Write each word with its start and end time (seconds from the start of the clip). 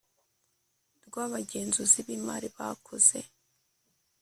rw 1.05 1.15
abagenzuzi 1.25 1.99
b 2.05 2.07
imali 2.17 2.47
bakoze 2.55 3.19